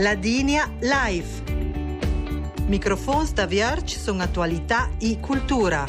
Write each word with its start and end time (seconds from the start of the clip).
Ladinia 0.00 0.66
Live. 0.80 1.42
Microfons 2.68 3.34
da 3.34 3.44
Vierge 3.44 3.98
sono 3.98 4.22
attualità 4.22 4.88
e 4.98 5.20
cultura. 5.20 5.84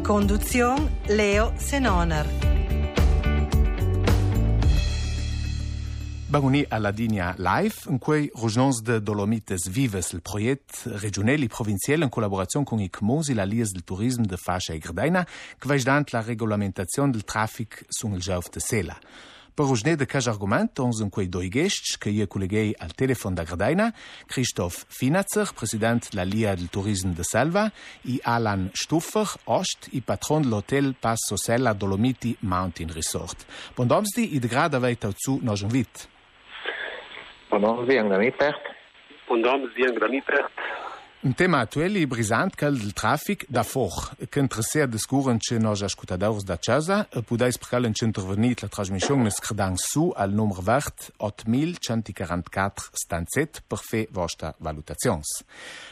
Conduzione 0.00 1.00
Leo 1.06 1.54
Senoner. 1.56 2.28
Baguni 6.26 6.64
alla 6.68 6.92
Digna 6.92 7.34
Live, 7.36 7.74
in 7.88 7.98
cui 7.98 8.30
Rognons 8.32 8.80
de 8.82 9.02
Dolomites 9.02 9.68
Vives, 9.68 10.12
il 10.12 10.22
progetto 10.22 10.96
regionale 10.96 11.46
e 11.46 11.48
provinciale 11.48 12.04
in 12.04 12.10
collaborazione 12.10 12.64
con 12.64 12.78
i 12.78 12.90
e 13.26 13.34
la 13.34 13.42
Lies 13.42 13.72
del 13.72 13.82
Turismo 13.82 14.24
de 14.24 14.36
Fascia 14.36 14.72
e 14.72 14.78
Gardena, 14.78 15.26
che 15.58 15.66
va 15.66 15.74
la 16.10 16.22
regolamentazione 16.22 17.10
del 17.10 17.24
traffico 17.24 17.78
sul 17.88 18.18
Giauf 18.18 18.50
de 18.50 18.60
Sela. 18.60 18.96
Porojne 19.54 19.92
de 19.94 20.06
kaj 20.10 20.26
argument 20.32 20.80
onzen 20.82 21.12
quei 21.14 21.28
doigest 21.30 21.92
che 22.02 22.10
je 22.10 22.26
kolegei 22.26 22.72
al 22.82 22.90
telefon 22.90 23.36
da 23.38 23.44
Gradajna, 23.46 23.92
Christoph 24.26 24.82
Finazer, 24.90 25.52
president 25.54 26.08
la 26.14 26.24
Lia 26.26 26.56
del 26.58 26.72
Turism 26.74 27.12
de 27.14 27.22
Selva, 27.22 27.68
i 28.10 28.18
Alan 28.24 28.66
Stuffer, 28.74 29.36
ost 29.46 29.92
i 29.92 30.00
patron 30.02 30.42
de 30.42 30.50
l'hotel 30.50 30.96
Passo 30.98 31.38
Sella 31.38 31.72
Dolomiti 31.72 32.34
Mountain 32.40 32.90
Resort. 32.90 33.46
Bondomsdi 33.76 34.34
i 34.34 34.42
de 34.42 34.50
grada 34.50 34.82
veit 34.82 35.06
au 35.06 35.14
zu 35.14 35.38
nogen 35.42 35.70
vit. 35.70 36.08
Bondomsdi 37.50 37.98
an 38.02 38.10
Granitert. 38.10 38.72
Bondomsdi 39.28 39.86
an 39.86 39.94
Granitert. 39.94 40.73
Un 41.24 41.32
tema 41.32 41.62
attuel 41.64 41.94
e 41.96 42.02
brisant 42.04 42.52
ch'el 42.52 42.74
del 42.76 42.92
trafic 42.92 43.46
da 43.48 43.62
foch, 43.64 44.10
qu'interesser 44.28 44.86
discuren 44.92 45.38
che 45.40 45.56
nos 45.56 45.80
ascultadors 45.80 46.44
da 46.44 46.58
casa, 46.58 47.08
pudeis 47.24 47.56
per 47.56 47.70
cal 47.70 47.88
intervenit 47.88 48.60
la 48.60 48.68
transmission 48.68 49.22
nes 49.24 49.40
credant 49.40 49.80
su 49.80 50.12
al 50.14 50.34
numero 50.34 50.60
vert 50.60 51.14
8144 51.16 52.90
stanzet 52.92 53.62
per 53.66 53.80
fer 53.80 54.04
vostra 54.12 54.52
valutacions. 54.58 55.46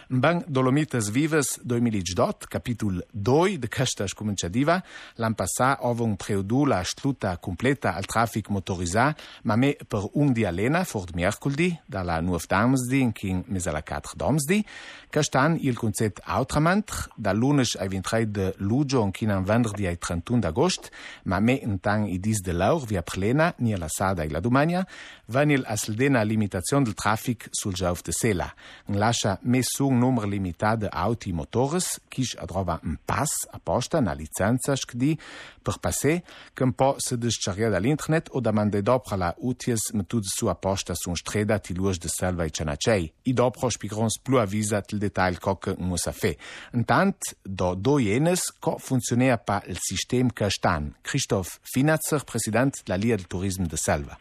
Banc 0.08 0.44
Dolomites 0.48 1.08
Vives 1.08 1.58
2018, 1.62 2.46
capitol 2.46 3.00
2 3.10 3.56
de 3.56 3.68
casta 3.68 4.06
scominciativa, 4.06 4.82
l'an 5.16 5.32
passà 5.32 5.78
ovon 5.88 6.12
preudu 6.16 6.66
la 6.66 6.82
struta 6.84 7.38
completa 7.38 7.94
al 7.94 8.04
trafic 8.04 8.50
motorisà, 8.50 9.16
ma 9.44 9.56
me 9.56 9.78
per 9.88 10.10
un 10.12 10.34
di 10.34 10.44
alena, 10.44 10.84
fort 10.84 11.14
miércoldì, 11.14 11.72
dalla 11.86 12.20
9 12.20 12.44
damsdi 12.46 13.00
in 13.00 13.12
chin 13.12 13.42
mesa 13.46 13.72
la 13.72 13.82
4 13.82 14.12
domsdi, 14.14 14.62
che 15.08 15.21
Da 15.30 15.54
il 15.58 15.76
concept 15.76 16.20
autramantr, 16.24 17.08
da 17.16 17.32
lunech 17.32 17.76
ai 17.78 17.88
vintrai 17.88 18.30
de 18.30 18.54
luggio 18.58 19.02
anch'in 19.02 19.30
an 19.30 19.44
vendredi 19.44 19.86
ai 19.86 19.96
31 19.96 20.40
d'agost, 20.40 20.90
ma 21.24 21.40
me 21.40 21.52
in 21.52 21.78
tang 21.80 22.08
i 22.08 22.18
dis 22.18 22.40
de 22.40 22.52
laur 22.52 22.86
via 22.86 23.02
plena, 23.02 23.54
ni 23.58 23.76
la 23.76 23.88
sada 23.88 24.22
e 24.22 24.28
la 24.28 24.40
domagna, 24.40 24.86
van 25.26 25.50
il 25.50 25.64
asldena 25.66 26.22
limitazion 26.22 26.82
del 26.82 26.94
traffic 26.94 27.48
sul 27.50 27.72
jauf 27.74 28.02
de 28.02 28.12
sela. 28.12 28.52
N 28.88 28.98
lascia 28.98 29.38
me 29.42 29.62
su 29.62 29.86
un 29.86 29.98
numero 29.98 30.26
limitato 30.26 30.88
auti 30.90 31.32
motores, 31.32 32.00
kish 32.08 32.36
adrova 32.38 32.78
un 32.82 32.98
pass 33.04 33.46
apposta 33.50 34.00
na 34.00 34.12
licenza 34.12 34.76
schdi 34.76 35.18
perpassé, 35.62 36.22
qu'un 36.54 36.72
po 36.76 36.96
se 36.98 37.16
descharia 37.16 37.70
da 37.70 37.80
l'internet 37.80 38.28
o 38.32 38.40
da 38.40 38.52
mande 38.52 38.82
dopra 38.82 39.16
la 39.16 39.32
uties 39.38 39.92
metude 39.94 40.28
sua 40.28 40.54
posta 40.54 40.94
sun 40.98 41.16
streda 41.16 41.58
ti 41.58 41.74
luas 41.74 42.00
de 42.02 42.10
selva 42.12 42.46
i 42.46 42.52
cenacei. 42.52 43.08
I 43.24 43.32
dopro 43.32 43.70
spigrons 43.70 44.18
plu 44.22 44.40
avisa 44.42 44.82
til 44.82 45.00
detail 45.02 45.38
coc 45.40 45.72
un 45.76 45.96
sa 45.98 46.12
fe. 46.12 46.34
Intant, 46.74 47.32
do 47.44 47.74
do 47.74 47.98
jenes, 48.02 48.50
co 48.60 48.76
funzionea 48.78 49.38
pa 49.38 49.62
il 49.66 49.78
sistem 49.80 50.30
ca 50.30 50.50
stan. 50.50 50.92
Christoph 51.02 51.58
Finatzer, 51.62 52.24
president 52.26 52.82
de 52.84 52.92
la 52.92 52.96
Lia 52.96 53.16
del 53.16 53.26
Turismo 53.26 53.66
de 53.66 53.76
Selva. 53.76 54.18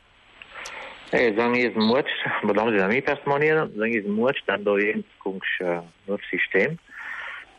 Hey, 1.11 1.35
sagen 1.35 1.55
ist 1.55 1.75
Mut, 1.75 2.05
bedankt 2.41 2.71
Sie 2.73 2.81
an 2.81 2.87
mich 2.87 3.03
personell, 3.03 3.69
sagen 3.75 3.93
ist 3.93 4.07
Mut, 4.07 4.35
dann 4.47 4.63
do 4.63 4.77
jenes, 4.77 5.03
kungs, 5.19 5.45
uh, 5.59 6.17
System. 6.29 6.77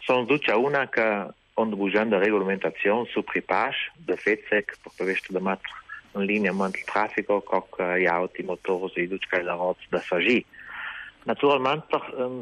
Sono 0.06 0.24
duce 0.24 0.52
una 0.52 0.88
che 0.88 1.28
ondobujando 1.56 2.16
a 2.16 2.18
regulamentação 2.18 3.06
sou 3.06 3.22
capaz 3.22 3.76
de 3.96 4.16
fazer 4.16 4.62
que 4.62 4.78
por 4.78 4.92
vez 5.04 5.20
de 5.20 5.38
matar 5.38 5.82
em 6.14 6.26
linha 6.26 6.52
manto 6.52 6.78
tráfico 6.86 7.40
com 7.42 7.96
e 7.98 8.06
autos, 8.06 8.44
motores 8.44 8.96
e 8.96 9.06
dos 9.06 9.24
carros 9.26 9.76
da 9.90 10.00
Sagi. 10.00 10.46
Naturalmente 11.24 11.86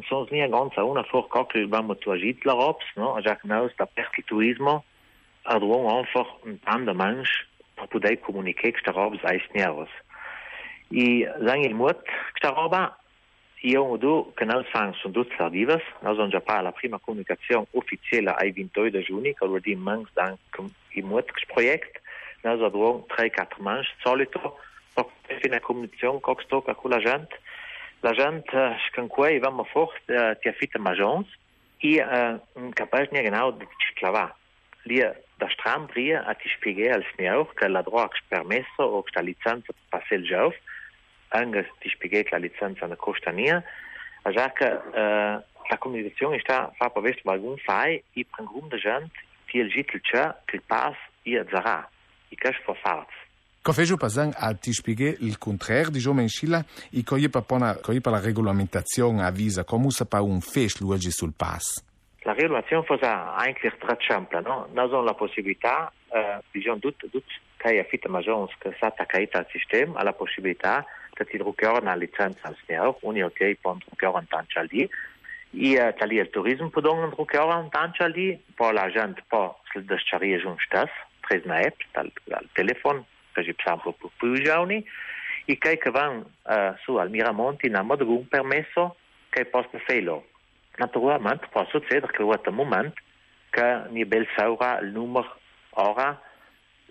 são 0.09 0.23
linha 0.25 0.47
ganza 0.47 0.83
uma 0.83 1.03
for 1.03 1.29
que 1.47 1.65
vamos 1.65 1.99
tu 1.99 2.11
agir 2.11 2.37
lá 2.45 2.55
ops, 2.55 2.85
não? 2.95 3.21
Já 3.21 3.35
que 3.35 3.47
não 3.47 3.67
está 3.67 3.85
perto 3.85 4.17
do 4.17 4.23
turismo, 4.23 4.83
a 5.45 5.59
doão 5.59 5.87
einfach 5.99 6.27
um 6.45 6.57
tanda 6.57 6.93
mensch 6.93 7.45
para 7.75 7.87
poder 7.87 8.17
comunicar 8.17 8.71
que 8.71 8.79
está 8.79 8.91
robs 8.91 9.23
a 9.23 9.35
estes 9.35 9.51
E 10.91 11.25
zanho 11.45 11.75
muito 11.75 12.03
que 12.03 12.37
está 12.37 12.49
roba 12.49 12.95
Iodu, 13.63 14.33
que 14.35 14.43
não 14.43 14.63
são 14.65 14.91
condutas 15.03 15.39
adidas, 15.39 15.83
nós 16.01 16.17
vamos 16.17 16.37
para 16.43 16.69
a 16.69 16.71
primeira 16.71 16.99
comunicação 16.99 17.67
oficial 17.73 18.35
a 18.37 18.43
28 18.43 19.03
de 19.03 19.33
que 19.33 19.43
eu 19.43 19.59
disse, 19.59 19.75
mãos 19.75 20.09
dan 20.15 20.35
e 20.95 21.01
muitos 21.01 21.43
projetos, 21.45 22.01
nós 22.43 22.59
vamos 22.59 23.05
3, 23.15 23.31
4 23.33 23.63
mãos, 23.63 23.87
solito, 24.01 24.39
para 24.95 25.05
fazer 25.27 25.53
a 25.53 25.59
comunicação, 25.59 26.19
como 26.19 26.41
estou 26.41 26.61
com 26.61 26.93
a 26.93 26.99
gente. 26.99 27.35
A 28.03 28.13
gente, 28.13 28.51
com 28.95 29.07
que 29.07 29.39
vamos 29.39 29.69
forte, 29.69 30.01
tinha 30.41 30.53
feito 30.55 30.81
majões, 30.81 31.27
e 31.83 31.99
um 32.55 32.71
capaz 32.71 33.09
de 33.09 33.21
genau 33.21 33.51
de 33.51 33.67
esclavar. 33.89 34.35
Lia 34.85 35.15
da 35.37 35.47
Strambria 35.47 36.21
a 36.21 36.33
te 36.33 36.47
expliquer 36.47 36.95
ao 36.95 37.03
senhor 37.15 37.53
que 37.53 37.65
a 37.65 37.81
droga 37.81 38.09
que 38.09 38.23
permessa 38.29 38.83
ou 38.83 39.03
que 39.03 39.11
está 39.11 39.21
licença 39.21 39.73
para 39.89 40.05
ser 40.07 40.23
jovem, 40.23 40.57
anche 41.31 41.71
ti 41.79 41.89
spiegare 41.89 42.23
che 42.23 42.29
la 42.31 42.37
licenza 42.37 42.85
non 42.85 42.95
costa 42.97 43.31
niente, 43.31 43.67
già 44.31 44.51
che 44.51 44.65
la 44.65 45.77
comunicazione 45.77 46.39
sta 46.39 46.71
fa 46.75 46.89
per 46.89 47.01
questo 47.01 47.29
alcun 47.29 47.57
fai 47.57 48.03
e 48.13 48.25
per 48.29 48.39
un 48.39 48.45
gruppo 48.45 48.75
di 48.75 48.81
gente 48.81 49.19
ti 49.47 49.57
il 49.57 49.69
git 49.69 49.93
il 49.93 50.01
c'è 50.01 50.35
che 50.45 50.57
il 50.57 50.63
pass 50.65 50.95
e. 51.23 51.33
E 51.33 52.35
che 52.35 52.55
farz. 52.81 53.21
Ko 53.61 53.73
fežu 53.77 53.93
pa 53.93 54.07
zang 54.09 54.33
a 54.33 54.55
ti 54.57 54.73
spieghe 54.73 55.17
il 55.19 55.37
contraire 55.37 55.91
di 55.91 55.99
Joe 55.99 56.15
Menschila 56.15 56.65
e 56.89 57.03
ko 57.03 57.19
je 57.21 57.29
pa 57.29 57.43
pona, 57.45 57.75
ko 57.77 57.93
je 57.93 58.01
pa 58.01 58.09
la 58.09 58.19
regolamentazione 58.19 59.21
avvisa 59.21 59.63
come 59.63 59.91
sa 59.91 60.05
pa 60.05 60.21
un 60.21 60.41
fesh 60.41 60.79
luogi 60.79 61.11
sul 61.11 61.33
pass. 61.37 61.83
La 62.23 62.33
regolazione 62.33 62.83
eigentlich 63.37 63.77
très 63.77 63.97
simple, 64.07 64.41
no? 64.41 64.67
La 64.73 65.13
possibilità, 65.13 65.91
eh, 66.09 66.39
diciamo, 66.51 66.79
ti 71.25 71.37
drucare 71.37 71.79
una 71.79 71.95
licenza 71.95 72.47
al 72.47 72.57
signor, 72.65 72.97
un 73.01 73.21
ok 73.21 73.55
può 73.61 73.75
drucare 73.85 74.17
un 74.17 74.27
tanto 74.27 74.61
lì, 74.69 74.89
e 75.53 75.81
uh, 75.81 75.93
tali 75.93 76.15
il 76.15 76.29
turismo 76.29 76.69
può 76.69 76.81
drucare 76.81 77.53
un 77.53 77.69
tanto 77.69 78.05
lì, 78.07 78.41
poi 78.55 78.73
la 78.73 78.89
gente 78.89 79.23
può 79.27 79.59
se 79.71 79.83
desciarire 79.83 80.45
un 80.47 80.55
stas, 80.57 80.89
tres 81.19 81.43
na 81.43 81.57
app, 81.57 81.79
dal, 81.91 82.11
dal 82.23 82.47
telefono, 82.53 83.05
per 83.31 83.43
esempio 83.43 83.93
per 83.97 84.09
più 84.17 84.33
giorni, 84.41 84.85
e 85.45 85.57
che 85.57 85.89
vanno 85.91 86.29
uh, 86.43 86.75
su 86.81 86.95
al 86.95 87.09
Miramonti 87.09 87.69
non 87.69 87.91
hanno 87.91 88.09
un 88.09 88.27
permesso 88.27 88.95
che 89.29 89.45
possono 89.45 89.81
farlo. 89.85 90.27
Naturalmente 90.77 91.47
può 91.51 91.65
succedere 91.65 92.11
che 92.11 92.21
a 92.21 92.25
un 92.25 92.55
momento 92.55 93.01
che 93.49 93.81
mi 93.89 94.05
bel 94.05 94.27
saura 94.35 94.79
il 94.79 94.91
numero 94.91 95.37
ora 95.71 96.19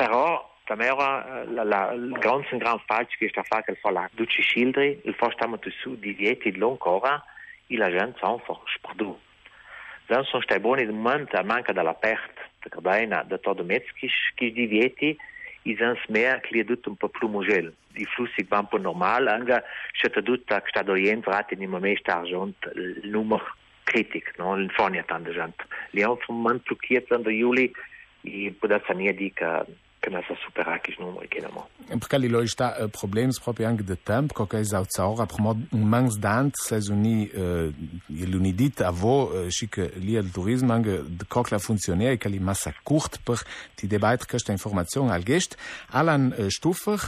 però 0.00 0.50
da 0.64 0.76
me 0.76 0.88
ora 0.88 1.44
la, 1.44 1.62
la, 1.62 1.92
il 1.92 2.16
grande 2.18 2.56
gran 2.56 2.78
falsch 2.86 3.18
che 3.18 3.28
sta 3.28 3.40
a 3.40 3.44
fare 3.44 3.64
che 3.64 3.74
fa 3.74 3.90
la 3.90 4.08
duci 4.14 4.40
schildri, 4.40 4.98
il 5.04 5.14
fa 5.14 5.30
stiamo 5.32 5.58
su 5.82 5.98
di 5.98 6.16
ancora, 6.58 7.22
e 7.66 7.76
la 7.76 7.90
gente 7.90 8.18
sono 8.18 8.36
einfach 8.36 8.62
sperdu. 8.74 9.18
Dan 10.06 10.24
sono 10.24 10.42
stai 10.42 10.58
buoni 10.58 10.86
di 10.86 10.92
momento, 10.92 11.38
manca 11.44 11.72
dell'aperto, 11.72 12.40
da 12.62 12.70
Cardena, 12.70 13.22
da 13.24 13.36
todo 13.36 13.62
Metzki, 13.62 14.08
che 14.34 14.52
divieti, 14.52 15.14
i 15.64 15.76
zans 15.76 16.00
mehr 16.08 16.40
che 16.40 16.60
è 16.60 16.64
tutto 16.64 16.88
un 16.88 16.96
po' 16.96 17.10
più 17.10 17.28
mogel. 17.28 17.74
I 17.92 18.04
flussi 18.06 18.46
un 18.48 18.68
po' 18.68 18.78
normali, 18.78 19.28
anche 19.28 19.62
se 19.92 20.08
è 20.08 20.22
tutto 20.22 20.54
che 20.54 20.68
sta 20.68 20.80
doyen 20.82 21.20
vrati 21.20 21.54
in 21.54 21.68
momento 21.68 22.00
sta 22.00 22.20
argent 22.20 22.72
il 22.74 23.10
numero 23.10 23.44
critico, 23.82 24.30
no? 24.38 24.56
Il 24.56 24.70
fonia 24.70 25.02
tanta 25.02 25.30
gente. 25.30 25.62
Li 25.90 26.02
hanno 26.02 26.18
un 26.28 26.40
momento 26.40 26.74
più 26.74 26.76
chieto 26.76 27.14
in 27.16 27.22
juli 27.22 27.70
può 28.58 28.68
essere 28.68 28.94
nie 28.94 29.14
di 29.14 29.32
che 30.00 30.10
non 30.10 30.22
sa 30.26 30.34
superare 30.42 30.80
chi 30.80 30.94
numeri 30.98 31.28
che 31.28 31.40
non 31.40 31.64
porque 31.98 32.16
ali 32.16 32.34
hoje 32.34 32.50
está 32.50 32.76
eh, 32.78 32.88
problemas 32.88 33.38
propriamente 33.38 33.82
de 33.82 33.96
tempo, 33.96 34.34
qualquer 34.34 34.60
exaustão, 34.60 35.20
a 35.20 35.26
promover 35.26 35.66
um 35.72 35.84
mans 35.84 36.16
dante, 36.16 36.62
sezoni, 36.62 37.30
e 38.08 38.22
eh, 38.22 38.26
lunidit, 38.26 38.82
avô, 38.82 39.30
eh, 39.34 39.50
chique, 39.50 39.80
ali 39.80 40.16
al 40.16 40.24
turismo, 40.26 40.70
de 40.80 41.24
qualquer 41.24 41.58
funcionário, 41.58 42.18
que 42.18 42.28
ali 42.28 42.38
massa 42.38 42.74
curte, 42.84 43.18
per 43.18 43.42
te 43.76 43.86
debate 43.86 44.26
que 44.26 44.36
esta 44.36 44.52
informação 44.52 45.12
algueste, 45.12 45.56
Alan 45.90 46.32
Stuffer, 46.50 47.00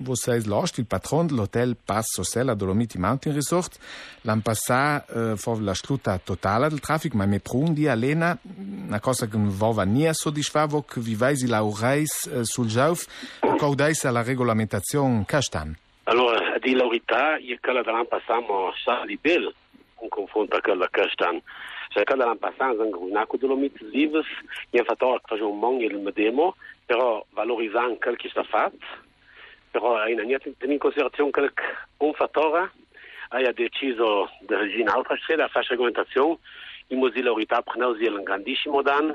vocês 0.00 0.44
lost, 0.44 0.78
o 0.78 0.84
patrão 0.84 1.26
do 1.26 1.40
hotel 1.42 1.74
Passo 1.74 2.24
Sela 2.24 2.54
Dolomiti 2.54 2.98
Mountain 2.98 3.32
Resort, 3.32 3.78
l'an 4.24 4.40
passat, 4.40 5.04
foi 5.38 5.68
a 5.68 5.74
sluta 5.74 6.18
totala 6.18 6.68
do 6.68 6.78
tráfico, 6.78 7.16
mas 7.16 7.28
me 7.28 7.38
prun 7.38 7.72
dia 7.74 7.94
Lena, 7.94 8.38
na 8.88 9.00
cosa 9.00 9.26
que 9.26 9.36
me 9.36 9.50
vova 9.50 9.84
nia 9.84 10.12
satisfavo 10.14 10.82
que 10.82 11.00
vivais 11.00 11.42
e 11.42 11.46
laurais 11.46 12.08
sul 12.44 12.68
jauf, 12.68 13.06
caudais 13.58 14.04
a 14.04 14.10
la 14.10 14.22
regolamentazione 14.28 15.24
castan. 15.26 15.76
Allora, 16.04 16.54
a 16.54 16.58
dire 16.58 16.76
la 16.76 16.84
verità, 16.84 17.36
io 17.38 17.56
quella 17.60 17.82
dell'anno 17.82 18.04
passato 18.04 18.72
sa 18.82 19.02
di 19.04 19.18
bel 19.20 19.52
in 20.00 20.08
confronto 20.08 20.56
a 20.56 20.60
quella 20.60 20.88
castan. 20.90 21.40
Cioè, 21.88 22.04
quella 22.04 22.24
dell'anno 22.24 22.38
passato, 22.38 22.98
un 22.98 23.16
acqua 23.16 23.38
Dolomiti 23.38 23.88
Lives, 23.90 24.26
ho 24.70 24.84
fatto 24.84 25.20
un 25.46 25.58
monge 25.58 25.86
il 25.86 25.98
medemo, 25.98 26.56
però 26.84 27.24
valorizzando 27.30 27.96
quel 27.98 28.16
che 28.16 28.28
sta 28.28 28.42
fatto, 28.44 28.84
però 29.70 30.06
in 30.06 30.20
in 30.20 30.78
considerazione 30.78 31.30
che 31.30 31.52
un 31.98 32.12
fattore 32.12 32.70
ha 33.30 33.52
deciso 33.52 34.30
di 34.40 34.54
reagire 34.54 34.80
in 34.80 34.88
altra 34.88 35.16
strada 35.22 35.48
fare 35.48 35.66
regolamentazione 35.68 36.38
in 36.88 36.98
Mozilla 36.98 37.32
Unità 37.32 37.60
prenausi 37.60 38.06
un 38.06 38.22
grandissimo 38.22 38.80
danno 38.82 39.14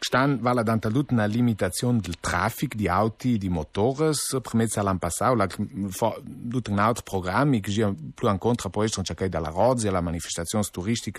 Gestern, 0.00 0.42
weil 0.42 0.56
er 0.56 0.64
dann 0.64 0.80
talut 0.80 1.12
del 2.00 2.14
di 2.74 2.88
auti 2.88 3.34
e 3.34 3.38
di 3.38 3.50
motores 3.50 4.40
per 4.42 4.54
la, 5.36 5.46
tutto 5.46 6.70
un 6.70 6.78
altro 6.78 7.02
programma 7.04 7.58
che 7.58 7.70
gira 7.70 7.92
più 8.14 8.26
poi 8.70 8.88
dalla 9.28 9.50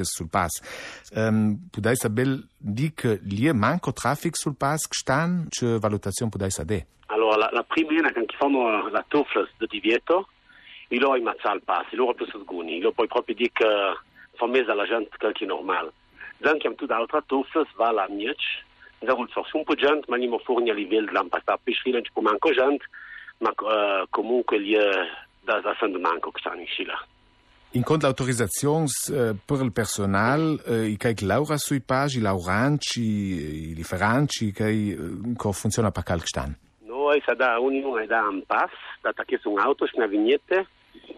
sul 0.03 0.29
pass. 0.29 0.61
Um, 1.13 1.19
ehm, 1.21 1.69
di 2.57 2.91
che 2.95 3.19
manco 3.53 3.93
sul 4.35 4.55
pass? 4.55 4.87
Che 4.87 4.97
valutazione 5.77 6.31
potete 6.31 6.49
sapere? 6.49 6.87
Allora, 7.07 7.37
la, 7.37 7.49
la 7.51 7.63
prima 7.63 8.11
che 8.11 8.25
fanno 8.39 8.89
la 8.89 9.05
di 9.07 9.67
divieto, 9.67 10.29
il 11.53 11.61
pass, 11.63 11.91
loro 11.91 12.15
più 12.15 12.25
sguni, 12.25 12.79
loro 12.79 12.93
poi 12.93 13.07
proprio 13.07 13.35
che 13.35 13.51
fa 14.33 14.47
mese 14.47 14.71
alla 14.71 14.87
gente 14.87 15.15
che 15.17 15.27
è 15.27 15.45
normale. 15.45 15.91
Tu 16.39 17.45
va 17.75 17.89
alla 17.89 18.07
Miec, 18.09 18.39
forse 19.29 19.57
un 19.57 19.63
po' 19.63 19.75
gente 19.75 20.05
ma 20.07 20.17
nimo 20.17 20.37
forni 20.39 20.69
a 20.69 20.73
livello 20.73 21.05
dell'an 21.07 21.29
passato 21.29 21.61
piscina 21.63 22.01
ci 22.01 22.11
può 22.11 22.21
manco 22.21 22.51
gente 22.51 22.85
ma 23.39 23.49
uh, 23.49 24.05
comunque 24.09 24.57
lì 24.57 24.73
da 24.73 25.59
da 25.59 25.75
san 25.79 25.91
manco 25.99 26.31
che 26.31 26.39
stanno 26.39 26.61
in 26.61 26.67
scila 26.67 27.05
In 27.73 27.83
conto 27.83 28.05
l'autorizzazione 28.05 28.85
eh, 29.13 29.33
per 29.45 29.61
il 29.61 29.71
personale, 29.71 30.59
eh, 30.65 30.87
i 30.87 30.97
che 30.97 31.15
laura 31.21 31.55
sui 31.55 31.79
pagi, 31.79 32.17
i 32.17 32.21
lauranci, 32.21 33.01
i 33.01 33.73
liferanci, 33.73 34.51
che 34.51 34.67
eh, 34.67 35.53
funziona 35.53 35.89
per 35.89 36.03
calcstan? 36.03 36.53
Noi 36.79 37.21
sa 37.25 37.33
da 37.33 37.57
unione 37.59 38.07
da 38.07 38.27
un 38.27 38.43
pass, 38.45 38.71
da 38.99 39.13
che 39.25 39.37
su 39.37 39.51
un 39.51 39.59
auto, 39.59 39.87
una 39.93 40.05
vignette, 40.05 40.67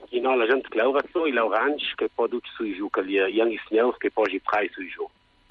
e 0.10 0.20
no 0.20 0.36
la 0.36 0.46
gente 0.46 0.68
che 0.70 0.78
laura 0.78 1.02
su, 1.12 1.26
i 1.26 1.32
lauranci 1.32 1.96
che 1.96 2.12
poi 2.14 2.30
duce 2.30 2.52
sui 2.54 2.76
giù, 2.76 2.88
che 2.92 3.04
gli 3.04 3.16
young 3.16 3.60
sneus 3.66 3.98
che 3.98 4.12
poi 4.12 4.40
prai 4.40 4.70
sui 4.72 4.90
giù. 4.90 5.10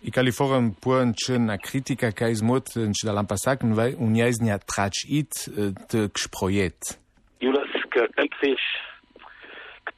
I 0.00 0.10
un 0.12 0.74
po' 0.78 1.02
una 1.28 1.56
critica 1.56 2.12
che 2.12 2.26
è 2.26 2.34
smot 2.34 2.78
dall'anno 3.02 3.26
passato 3.26 3.66
un 3.66 3.72
un 3.98 4.14
jesnia 4.14 4.58
trach 4.58 5.04
it 5.08 5.50
de 5.88 6.08
gsprojet. 6.12 6.98
Io 7.38 7.50
las 7.50 7.68
che 7.88 8.08
quel 8.14 8.28
fish 8.38 8.86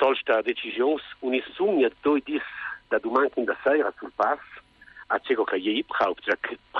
tolta 0.00 0.40
decisioni 0.40 1.02
unisumia 1.20 1.90
doi 2.00 2.22
dis 2.24 2.42
da 2.88 2.98
domanca 2.98 3.42
da 3.42 3.54
sera 3.62 3.92
sul 3.98 4.10
pass 4.16 4.40
a 5.08 5.18
cego 5.18 5.44
che 5.44 5.56
ieri 5.56 5.84
braucht 5.84 6.24
ja 6.24 6.36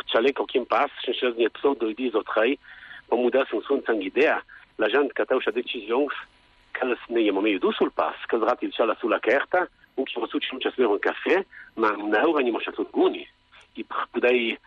chale 0.07 0.33
ko 0.33 0.47
kim 0.47 0.65
se 1.05 1.35
nie 1.37 1.51
pso 1.51 1.75
doi 1.75 1.93
dis 1.93 2.15
o 2.15 2.23
trei 2.23 2.59
po 3.07 3.17
muda 3.17 3.45
sun 3.45 3.83
sang 3.85 4.03
idea 4.03 4.43
la 4.77 4.89
gente 4.89 5.13
che 5.13 5.27
tolta 5.27 5.51
decisioni 5.51 6.09
che 6.73 6.87
ne 6.87 7.29
è 7.29 7.31
momento 7.31 7.71
sul 7.73 7.93
pass 7.93 8.17
che 8.27 8.39
rati 8.39 8.65
il 8.65 8.73
ciala 8.73 8.97
sulla 8.99 9.19
carta 9.19 9.69
הוא 10.15 10.25
רצו 10.25 10.39
צ'סמר 10.41 10.99
קפה, 10.99 11.37
מאמנהו 11.77 12.39
אני 12.39 12.51
מושתו 12.51 12.85
גוני. 12.93 13.25
И 13.77 13.85
подai 13.85 14.59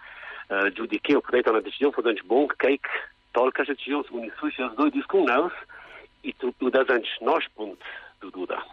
judiqueu, 0.75 1.21
podai 1.21 1.43
tomar 1.43 1.61
decisão, 1.61 1.91
podai 1.91 2.15
bom, 2.25 2.47
cake, 2.47 2.89
tolka 3.33 3.65
rzecz, 3.65 3.85
unisus, 4.11 4.55
dois 4.77 4.91
discunaus, 4.91 5.51
i 6.23 6.33
tu, 6.33 6.53
tu 6.53 6.69
das 6.71 6.89
antes 6.89 7.11
nós, 7.21 7.45
ponto, 7.55 7.85
do 8.21 8.31
Duda. 8.31 8.63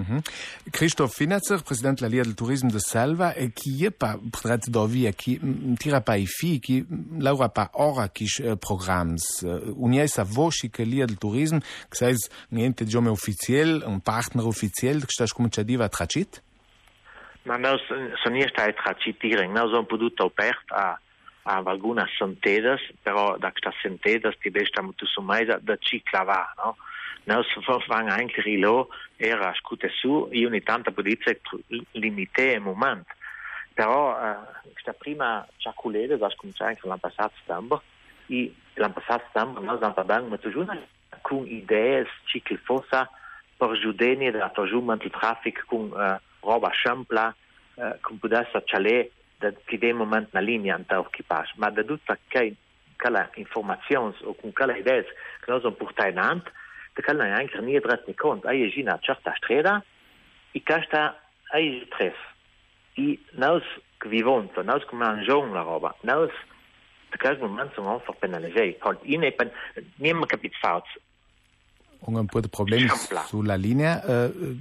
Mm 0.00 0.18
-hmm. 0.18 0.70
Christophe 0.72 1.14
Finazzer, 1.14 1.62
presidente 1.62 2.00
della 2.00 2.14
Lega 2.14 2.24
del 2.24 2.34
Tourisme 2.34 2.70
de 2.70 2.78
Selva, 2.78 3.34
äh, 3.36 3.50
qui 3.50 3.84
est 3.84 3.96
pas 3.96 4.16
prêt 4.32 4.58
d'ouvrir, 4.68 5.08
euh, 5.08 5.12
qui 5.12 5.38
ne 5.42 5.76
tira 5.76 6.00
pas 6.00 6.18
ici, 6.18 6.60
qui 6.60 6.82
mm, 6.82 7.20
l'aura 7.20 7.48
pas 7.48 7.70
ora 7.74 8.08
qui 8.08 8.26
euh, 8.40 8.56
programmes. 8.56 9.16
Euh, 9.42 9.74
un 9.78 9.92
est 9.92 10.08
sa 10.08 10.24
voce 10.24 10.68
che 10.70 10.84
Lega 10.84 11.06
del 11.06 11.18
Tourisme, 11.18 11.60
que 11.90 11.96
ça 11.96 12.10
est 12.10 12.30
niente 12.50 12.86
giome 12.86 13.08
officiel, 13.08 13.82
un 13.86 14.00
partner 14.00 14.44
officiel, 14.44 15.00
que 15.06 15.12
stas 15.12 15.32
cominciativa 15.32 15.88
tracit? 15.88 16.42
Ma 17.44 17.56
noi 17.56 17.78
sono 18.22 18.48
stati 18.48 18.74
tracitiring, 18.74 19.52
noi 19.52 19.70
sono 19.70 19.84
potuto 19.84 20.26
aperto 20.26 20.74
a 20.74 20.98
a 21.50 21.62
algunas 21.70 22.10
sentedas, 22.16 22.80
però 23.02 23.36
da 23.36 23.50
questa 23.50 23.72
sentedas 23.82 24.38
ti 24.38 24.50
bestiamo 24.50 24.92
tu 24.94 25.04
su 25.06 25.20
mai 25.20 25.44
da 25.44 25.76
ciclava, 25.78 26.54
no? 26.56 26.76
Nós 27.26 27.46
vamos 27.66 27.84
eigentlich 27.88 28.46
ilo 28.46 28.88
era 29.18 29.52
scute 29.54 29.90
su 29.90 30.28
e 30.30 30.46
ogni 30.46 30.62
tanto 30.62 30.90
può 30.90 31.02
dire 31.02 31.40
limite 31.92 32.52
il 32.52 32.60
momento. 32.60 33.12
Però 33.74 34.16
uh, 34.16 34.72
questa 34.72 34.92
prima 34.92 35.46
ciaculera 35.58 36.16
da 36.16 36.32
cominciare 36.34 36.70
anche 36.70 36.86
l'anno 36.86 36.98
passato 36.98 37.34
settembre 37.36 37.80
e 38.26 38.52
l'anno 38.74 38.94
passato 38.94 39.24
settembre 39.26 39.62
noi 39.62 39.74
abbiamo 39.74 39.94
parlato 39.94 40.26
ma 40.26 40.38
tu 40.38 40.66
con 41.20 41.46
idee 41.46 42.06
che 42.42 42.56
fosse 42.56 43.08
per 43.56 43.78
giudeni 43.78 44.30
da 44.30 44.48
torjumento 44.48 45.04
il 45.04 45.12
traffico 45.12 45.62
con 45.66 45.90
uh, 45.90 46.18
roba 46.40 46.70
sciampla 46.70 47.34
uh, 47.74 48.00
con 48.00 48.18
potesse 48.18 48.62
cialè 48.64 49.10
fiquei 49.66 49.92
um 49.92 49.98
momento 49.98 50.28
na 50.32 50.40
linha 50.40 50.76
então 50.78 51.04
que 51.04 51.22
passa, 51.22 51.50
mas 51.56 51.74
da 51.74 51.82
tudo 51.82 52.00
que 52.30 52.56
aquela 52.98 53.30
informações 53.36 54.14
ou 54.22 54.34
com 54.34 54.48
aquela 54.48 54.78
ideias 54.78 55.06
que 55.42 55.50
nós 55.50 55.62
vamos 55.62 55.78
portar 55.78 56.12
na 56.12 56.32
ante, 56.32 56.50
da 56.96 57.02
qual 57.02 57.16
não 57.16 57.24
ainda 57.24 57.60
nem 57.60 57.80
drat 57.80 58.02
nem 58.06 58.14
conta, 58.14 58.50
aí 58.50 58.64
a 58.64 58.68
Gina 58.68 59.00
certa 59.04 59.32
estrada 59.32 59.84
e 60.54 60.60
cá 60.60 60.78
está 60.78 61.16
aí 61.52 61.86
três. 61.96 62.14
E 62.96 63.20
nós 63.32 63.62
que 64.00 64.08
vivons, 64.08 64.50
nós 64.64 64.84
que 64.84 64.94
manjamos 64.94 65.52
na 65.52 65.62
roupa, 65.62 65.94
nós 66.04 66.30
da 67.10 67.18
qual 67.18 67.38
momento 67.38 67.74
são 67.74 67.92
einfach 67.92 68.14
penalizei, 68.20 68.76
halt 68.80 69.00
ine 69.04 69.30
pen 69.32 69.50
nem 69.98 70.26
capit 70.26 70.54
fault. 70.60 70.86
Um 72.06 72.26
pouco 72.26 72.42
de 72.42 72.48
problemas 72.48 73.08
sobre 73.28 73.52
a 73.52 73.56
linha, 73.56 74.00
uh, 74.04 74.10
eh, 74.10 74.32
eh, 74.42 74.56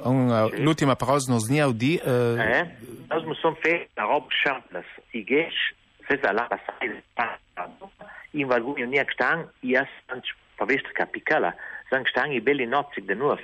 Una, 0.00 0.48
sì. 0.48 0.62
L'ultima 0.62 0.96
prognosi 0.96 1.76
di... 1.76 1.96
Eh... 1.96 2.58
Eh? 2.58 2.70
Mi 3.08 3.34
sono 3.34 3.54
fatto 3.54 3.86
la 3.94 4.02
roba 4.04 4.26
Champlain. 4.28 4.84
I 5.10 5.24
gesch, 5.24 5.74
se 6.06 6.18
sa 6.22 6.32
la 6.32 6.46
passare 6.48 7.02
in 8.32 8.46
valgunio 8.46 8.86
nie 8.86 9.04
gestang, 9.04 9.48
ias 9.60 9.90
anch 10.12 10.32
pavest 10.56 10.88
capicala, 10.96 11.52
sang 11.90 12.06
gestang 12.08 12.32
i 12.32 12.40
belli 12.40 12.66
nozig 12.66 13.06
de 13.06 13.16
nuof, 13.18 13.42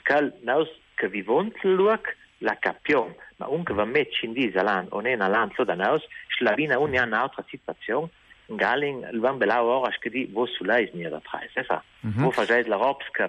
tkal 0.00 0.32
naus 0.44 0.70
che 0.96 1.08
vivont 1.08 1.54
luak 1.64 2.16
la 2.40 2.56
capion, 2.56 3.12
ma 3.36 3.48
unque 3.48 3.74
va 3.74 3.84
met 3.84 4.12
cindis 4.16 4.56
alan, 4.56 4.88
onen 4.96 5.20
alan 5.20 5.52
so 5.56 5.64
da 5.64 5.76
naus, 5.76 6.06
schlavina 6.36 6.78
unia 6.78 7.04
un'altra 7.04 7.44
situazione, 7.48 8.08
Galing, 8.50 9.04
l'van 9.14 9.36
bela 9.38 9.60
ora, 9.62 9.92
schkedi, 9.94 10.24
wo 10.34 10.42
sulais 10.50 10.90
nira 10.90 11.20
preis, 11.22 11.52
esa? 11.54 11.84
Wo 12.02 12.08
mhm. 12.08 12.32
vergeid 12.34 12.66
la 12.66 12.80
robska, 12.80 13.28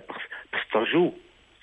prstorju, 0.49 1.11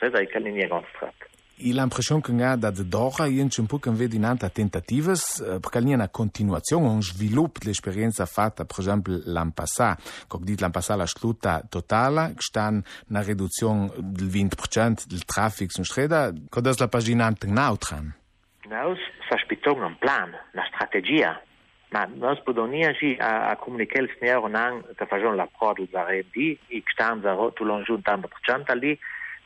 ça, 0.01 0.11
ça 0.11 0.25
kan 0.27 0.47
in 0.47 0.69
ganz 0.69 0.87
trak. 0.99 1.29
Il 1.61 1.75
l'impression 1.75 2.21
che 2.21 2.31
ha 2.45 2.55
da 2.55 2.71
d'ora 2.71 3.27
ien 3.27 3.49
un 3.59 3.67
po' 3.67 3.79
che 3.81 3.91
vedinante 3.91 4.49
tentatives 4.51 5.41
eh, 5.41 5.59
perché 5.59 5.81
lì 5.81 5.93
una 5.93 6.09
continuazione, 6.09 6.87
un 6.87 7.03
sviluppo 7.03 7.59
dell'esperienza 7.59 8.27
fatta 8.27 8.65
per 8.65 8.79
esempio 8.79 9.21
l'anno 9.25 9.51
passato, 9.53 10.03
come 10.29 10.45
dit 10.45 10.61
l'anno 10.61 10.73
passato 10.73 11.01
la 11.01 11.07
scelta 11.07 11.65
totale, 11.69 12.35
che 12.35 12.43
sta 12.43 12.69
una 13.09 13.23
riduzione 13.23 13.91
del 13.97 14.29
20% 14.29 15.07
del 15.09 15.25
traffico 15.25 15.73
su 15.73 15.83
strada, 15.83 16.33
cosa 16.49 16.71
è 16.71 16.75
la 16.79 16.87
pagina 16.87 17.27
antinautra? 17.27 18.05
Noi 18.69 18.97
s'aspettano 19.29 19.87
un 19.87 19.99
plan, 19.99 20.31
una 20.53 20.65
strategia, 20.73 21.43
ma 21.89 22.05
noi 22.05 22.41
podonia 22.45 22.93
ci 22.93 23.17
a, 23.19 23.49
a 23.49 23.57
comunicare 23.57 24.05
il 24.05 24.17
signore 24.17 24.49
non 24.49 24.85
che 24.95 25.07
facciamo 25.07 25.35
la 25.35 25.49
prova 25.51 25.73
del 25.73 25.89
R&D, 25.91 26.59
che 26.69 26.83
stanno 26.87 27.49
tutto 27.49 27.65
l'anno 27.65 27.83
giù 27.83 28.01
tanto 28.01 28.29
per 28.29 28.39
cento 28.43 28.73
lì, 28.75 28.97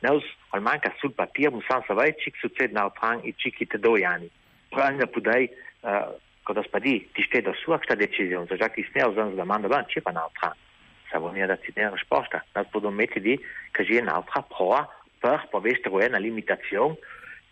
Neus 0.03 0.25
al 0.49 0.61
manca 0.61 0.93
sul 0.99 1.13
papir 1.13 1.53
un 1.53 1.63
sans 1.67 1.85
savai 1.85 2.13
cic 2.19 2.35
succed 2.35 2.71
naufran 2.71 3.21
e 3.23 3.33
cicite 3.37 3.79
doi 3.79 4.03
anni. 4.03 4.29
Pranga 4.69 5.07
pudei 5.07 5.49
uh, 5.79 6.11
co 6.43 6.51
da 6.53 6.61
spadi 6.63 7.09
ti 7.13 7.23
ste 7.23 7.41
da 7.41 7.53
sua 7.53 7.79
sta 7.81 7.95
decisione, 7.95 8.45
so 8.47 8.57
già 8.57 8.69
che 8.69 8.85
sne 8.91 9.03
usando 9.03 9.35
la 9.35 9.45
manda 9.45 9.67
ban 9.67 9.87
cipa 9.87 10.11
naufran. 10.11 10.51
Savonia 11.09 11.45
da 11.45 11.57
cine 11.57 11.89
risposta, 11.89 12.43
nas 12.51 12.67
podo 12.69 12.89
metti 12.89 13.21
di 13.21 13.39
che 13.71 13.83
gie 13.85 14.01
naufra 14.01 14.41
proa 14.41 14.83
per 15.19 15.47
poveste 15.49 15.87
roe 15.87 16.07
una 16.07 16.17
limitazione 16.17 16.97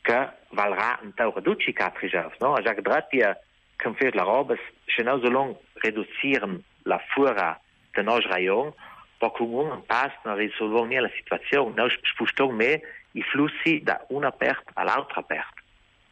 che 0.01 0.29
valrà 0.49 0.99
un 1.03 1.13
tau 1.13 1.31
reduci 1.31 1.71
catrigev, 1.71 2.33
no? 2.39 2.55
A 2.55 2.61
Jacques 2.61 2.83
Dratia 2.83 3.37
kan 3.77 3.95
fer 3.95 4.13
la 4.13 4.23
robes, 4.23 4.59
chenau 4.85 5.21
so 5.21 5.29
long 5.29 5.55
reduzieren 5.75 6.63
la 6.83 6.99
fura 7.13 7.59
de 7.93 8.03
nos 8.03 8.25
rayon 8.25 8.73
può 9.21 9.29
comune 9.29 9.69
un 9.69 9.85
pass 9.85 10.11
non 10.23 10.35
risolvoni 10.35 10.95
la 10.95 11.11
situazione 11.15 11.73
noi 11.75 11.91
spostiamo 12.01 12.51
me 12.51 12.81
i 13.11 13.21
flussi 13.21 13.81
da 13.83 14.03
una 14.07 14.31
perte 14.31 14.71
all'altra 14.73 15.21
perte. 15.21 15.61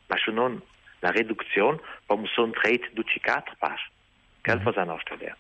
Ma 0.06 0.16
se 0.24 0.30
non 0.30 0.62
la 1.00 1.10
reduzione 1.10 1.80
come 2.06 2.28
sono 2.28 2.51
tre 2.51 2.80
du 2.92 3.01
4 3.04 3.56
pass 3.58 3.82
che 4.42 4.62
cosa 4.62 4.84
nostra 4.84 5.16
idea 5.16 5.36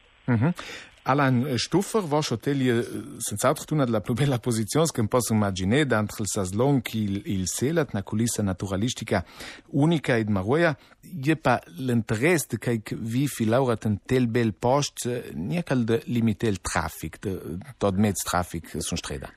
Alan 1.09 1.57
Stuffer 1.57 2.03
va 2.03 2.17
hotel 2.17 3.17
senz'altro 3.17 3.73
una 3.73 3.83
della 3.83 3.99
più 3.99 4.13
bella 4.13 4.37
posizione 4.37 4.85
che 4.93 5.07
posso 5.07 5.33
immaginare 5.33 5.87
d'entre 5.87 6.17
il 6.21 6.27
Saslon 6.27 6.81
il, 6.93 7.23
il 7.25 7.47
Selat, 7.47 7.93
una 7.93 8.03
culissa 8.03 8.43
naturalistica 8.43 9.25
unica 9.71 10.17
ed 10.17 10.29
maroia. 10.29 10.77
Je 11.01 11.35
pa 11.35 11.59
l'interesse 11.77 12.59
che 12.59 12.83
vi 12.91 13.25
fi 13.25 13.45
laura 13.45 13.75
ten 13.75 14.01
tel 14.05 14.27
bel 14.27 14.53
post, 14.53 15.07
nie 15.33 15.63
cal 15.63 15.83
de 15.83 15.99
limiter 16.05 16.49
il 16.49 16.61
traffic, 16.61 17.17
de 17.19 17.57
tot 17.79 17.95
mezz 17.97 18.21
traffic 18.21 18.77
sun 18.77 18.97
strada. 18.97 19.33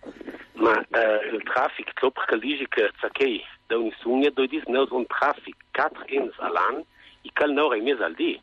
Ma 0.57 0.76
uh, 0.76 1.35
il 1.35 1.41
traffic 1.45 1.95
troppo 1.95 2.21
caligi 2.26 2.67
che 2.69 2.91
zacchei, 3.00 3.41
da 3.67 3.79
un 3.79 3.91
sugna 4.00 4.29
do 4.29 4.45
dis 4.47 4.64
neus 4.67 4.91
un 4.91 5.07
traffic 5.07 5.57
4 5.73 6.05
ins 6.09 6.37
alan, 6.37 6.85
i 7.23 7.31
cal 7.33 7.52
nora 7.52 7.76
i 7.76 7.81
mes 7.81 7.99
al 8.00 8.12
di. 8.12 8.38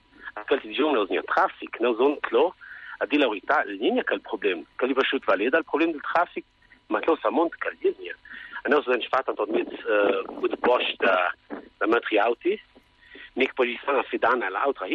Cal 0.46 0.60
ti 0.62 0.72
giorno 0.72 1.04
neus 1.06 1.10
nia 1.10 1.22
traffic, 1.22 1.78
neus 1.80 2.00
un 2.00 2.18
clo, 2.22 2.56
הדילר 3.02 3.34
איטליה 3.34 4.04
קל 4.04 4.20
פרובלם, 4.20 4.62
קל 4.76 4.94
פשוט 4.94 5.30
ועל 5.30 5.42
על 5.56 5.64
פרובלם 5.64 5.92
דל 5.92 6.00
טראפיק, 6.14 6.44
מתלוס 6.90 7.20
המונט 7.24 7.52
קל 7.54 7.70
ליניה. 7.84 8.14
אני 8.66 8.76
עושה 8.76 8.92
נשפט 8.92 9.30
התודמית 9.30 9.70
בודבוש 10.26 10.84
דמטרי 11.82 12.22
אאוטי, 12.22 12.58
nik 13.40 13.56
po 13.56 13.64
jisa 13.64 13.92
na 13.94 14.04
fidan 14.04 14.44
ala 14.44 14.66
outra 14.68 14.88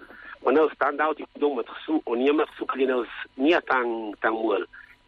Quando 0.41 0.69
stand 0.73 0.99
out 0.99 1.19
i 1.19 1.25
dom 1.37 1.57
mettre 1.57 1.75
su, 1.85 2.01
on 2.05 2.19
y 2.19 2.31
mettre 2.33 2.53
su 2.57 2.65
que 2.65 2.85
nos 2.87 3.07
ni 3.35 3.53
tan 3.67 4.11
tan. 4.19 4.33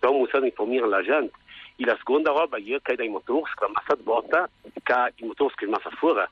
Donc 0.01 0.19
nous 0.19 0.29
sommes 0.29 0.45
informer 0.45 0.85
la 0.85 1.01
gente. 1.01 1.33
E 1.79 1.85
la 1.85 1.97
seconda 1.97 2.31
roba 2.31 2.59
io 2.59 2.79
che 2.81 2.95
dai 2.95 3.09
motori 3.09 3.49
che 3.57 3.65
massa 3.67 3.95
bota, 3.95 4.47
che 4.83 5.13
i 5.15 5.25
motori 5.25 5.53
che 5.55 5.65
massa 5.65 5.89
fuori. 5.89 6.23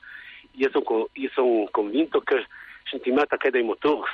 Io 0.52 0.70
sono 0.70 1.08
io 1.14 1.30
sono 1.32 1.66
convinto 1.72 2.20
che 2.20 2.46
sentimento 2.84 3.36
che 3.36 3.50
dai 3.50 3.64
motori 3.64 4.08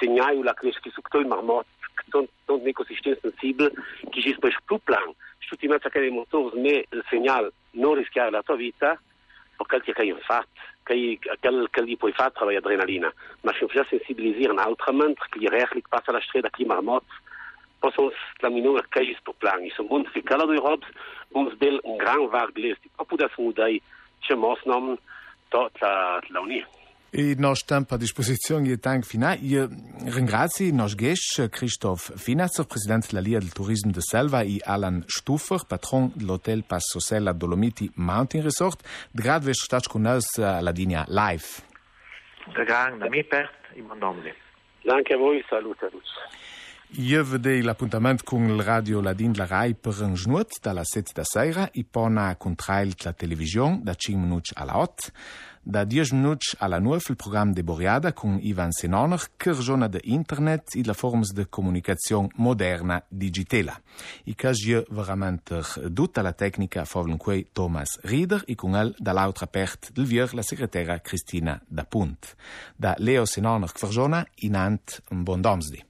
segnai 0.00 0.42
la 0.42 0.54
crescita 0.54 0.88
che 0.88 0.90
su 0.90 1.00
tutto 1.00 1.18
il 1.18 1.26
marmot, 1.26 1.66
che 1.94 2.04
sono 2.10 2.26
un 2.46 2.66
ecosistema 2.66 3.16
sensibile, 3.20 3.70
che 4.10 4.20
ci 4.20 4.32
spes 4.32 4.56
più 4.64 4.78
plan. 4.82 5.12
Tutti 5.48 5.64
i 5.64 5.68
che 5.68 6.00
dai 6.00 6.10
motori 6.10 6.60
me 6.60 6.84
il 6.90 7.04
segnale 7.08 7.52
non 7.70 7.94
rischiare 7.94 8.30
la 8.30 8.42
tua 8.42 8.56
vita, 8.56 9.00
pour 9.58 9.68
quelqu'un 9.68 9.92
qui 9.92 10.12
fait 10.12 10.22
ça, 10.26 10.42
quel 10.86 11.68
qu'il 11.68 11.98
peut 11.98 12.12
faire 12.12 12.32
travailler 12.32 12.60
l'adrénaline. 12.60 13.08
Mais 13.44 13.52
si 13.58 13.64
on 13.64 13.68
peut 13.68 13.84
sensibiliser 13.90 14.48
un 14.48 14.64
autre 14.64 14.92
monde 14.92 15.16
qui 15.32 15.46
réagit 15.48 15.82
pas 15.90 16.02
à 16.06 16.12
l'achat 16.12 16.40
de 16.40 16.48
climat 16.48 16.80
mort, 16.80 17.02
pour 17.80 17.92
son 17.94 18.10
laminon 18.42 18.76
à 18.76 18.82
quel 18.92 19.10
est 19.10 19.16
ce 19.24 19.32
plan. 19.32 19.52
Il 19.62 19.72
se 19.72 19.82
montre 19.82 20.12
que 20.12 20.20
quand 20.20 20.44
l'Europe, 20.46 20.84
on 21.34 21.48
se 21.50 21.54
bat 21.56 21.66
une 21.66 21.98
grande 21.98 22.30
vague 22.30 22.54
de 22.54 22.62
l'Est, 22.62 22.80
on 22.98 23.04
peut 23.04 23.16
se 23.18 23.40
mouder 23.40 23.82
chez 24.22 24.34
Mosnom, 24.34 24.96
toute 25.50 25.80
l'Union. 26.30 26.64
E 27.10 27.34
nach 27.38 27.56
Stemp 27.56 27.90
a 27.92 27.96
Disposition 27.96 28.66
je 28.66 28.76
tank 28.76 29.06
fina 29.06 29.34
je 29.34 29.66
Rengrazi 30.14 30.72
nach 30.72 30.94
Gech 30.94 31.40
Christoph 31.50 32.12
Finanzer 32.16 32.66
Präsident 32.66 33.12
la 33.12 33.20
Lia 33.20 33.40
del 33.40 33.50
Tourisme 33.50 33.92
de 33.92 34.02
Selva 34.02 34.42
i 34.42 34.60
Alan 34.66 35.04
Stuffer, 35.08 35.64
patron 35.66 36.12
de 36.14 36.26
l'Hotel 36.26 36.62
Passosella 36.62 37.32
Dolomiti 37.32 37.90
Mountain 37.94 38.42
Resort, 38.42 38.82
de 39.12 39.22
gradvech 39.22 39.56
statskunnaus 39.56 40.38
alla 40.38 40.70
linea 40.70 41.06
live. 41.08 41.64
Da 42.52 42.64
gang 42.64 43.00
da 43.00 43.08
mi 43.08 43.24
pert 43.24 43.72
i 43.74 43.80
mandamle. 43.80 44.34
Danke 44.84 45.14
a 45.14 45.16
voi, 45.16 45.42
salutarus. 45.48 46.12
A 46.96 47.22
vedei 47.22 47.60
l'appuntamento 47.60 48.24
con 48.24 48.48
il 48.48 48.62
radio 48.62 49.02
Ladin 49.02 49.32
la 49.34 49.44
Rai 49.44 49.74
per 49.74 50.00
un 50.00 50.14
giornat 50.14 50.58
dalla 50.62 50.82
7 50.82 51.12
da 51.14 51.22
sera 51.22 51.70
e 51.70 51.84
poi 51.88 52.34
con 52.38 52.54
trail 52.54 52.94
la 53.02 53.12
televisione 53.12 53.80
da 53.82 53.94
5 53.94 54.22
minuti 54.22 54.52
alla 54.54 54.78
8. 54.78 55.10
Da 55.62 55.84
10 55.84 56.14
minuti 56.14 56.46
alla 56.58 56.78
9 56.78 57.00
il 57.08 57.16
programma 57.16 57.52
de 57.52 57.62
Boriada 57.62 58.14
con 58.14 58.38
Ivan 58.40 58.72
Senoner 58.72 59.22
che 59.36 59.52
ragiona 59.52 59.86
de 59.86 60.00
internet 60.04 60.76
e 60.76 60.84
la 60.84 60.94
forma 60.94 61.24
de 61.30 61.48
comunicazione 61.50 62.28
moderna 62.36 63.04
digitale. 63.06 63.82
I 64.24 64.34
casi 64.34 64.82
veramente 64.88 65.60
tutta 65.92 66.22
la 66.22 66.32
tecnica 66.32 66.86
favlen 66.86 67.18
quei 67.18 67.48
Thomas 67.52 67.98
Rieder 68.00 68.44
e 68.46 68.54
con 68.54 68.74
el 68.74 68.94
dall'altra 68.98 69.46
parte 69.46 69.90
del 69.92 70.06
vier 70.06 70.32
la 70.32 70.42
segretaria 70.42 71.00
Cristina 71.00 71.60
Dapunt. 71.68 72.34
Da 72.74 72.94
Leo 72.96 73.26
Senoner 73.26 73.70
che 73.70 73.84
ragiona 73.84 74.26
inant 74.36 75.02
un 75.10 75.22
buon 75.22 75.42
domsdi. 75.42 75.87